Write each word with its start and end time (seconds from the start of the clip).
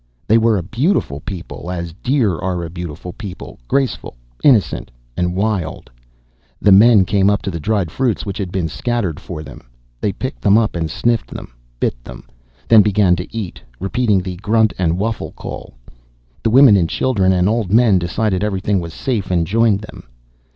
They 0.27 0.39
were 0.39 0.57
a 0.57 0.63
beautiful 0.63 1.19
people, 1.19 1.69
as 1.69 1.93
deer 1.93 2.35
are 2.39 2.63
a 2.63 2.71
beautiful 2.71 3.13
people, 3.13 3.59
graceful, 3.67 4.15
innocent, 4.43 4.89
and 5.15 5.35
wild. 5.35 5.91
The 6.59 6.71
men 6.71 7.05
came 7.05 7.27
to 7.27 7.51
the 7.51 7.59
dried 7.59 7.91
fruits 7.91 8.25
which 8.25 8.39
had 8.39 8.51
been 8.51 8.67
scattered 8.67 9.19
for 9.19 9.43
them. 9.43 9.61
They 9.99 10.11
picked 10.11 10.41
them 10.41 10.57
up 10.57 10.75
and 10.75 10.89
sniffed 10.89 11.29
them, 11.29 11.53
bit 11.79 12.03
them, 12.03 12.23
then 12.67 12.81
began 12.81 13.15
to 13.17 13.31
eat, 13.37 13.61
repeating 13.79 14.21
the 14.23 14.37
grunt 14.37 14.73
and 14.79 14.93
whuffle 14.93 15.33
call. 15.35 15.75
The 16.41 16.49
women 16.49 16.75
and 16.77 16.89
children 16.89 17.31
and 17.31 17.47
old 17.47 17.71
men 17.71 17.99
decided 17.99 18.43
everything 18.43 18.79
was 18.79 18.95
safe 18.95 19.29
and 19.29 19.45
joined 19.45 19.81
them. 19.81 20.05